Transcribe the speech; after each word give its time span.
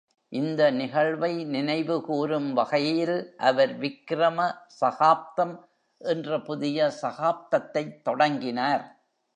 இந்த 0.31 0.71
நிகழ்வை 0.71 1.45
நினைவுகூரும் 1.45 2.53
வகையில், 2.53 3.35
அவர் 3.37 3.73
"விக்ரம 3.79 4.39
சகாப்தம்" 4.81 5.55
என்ற 6.01 6.41
புதிய 6.41 6.91
சகாப்தத்தைத் 7.01 8.01
தொடங்கினார். 8.01 8.85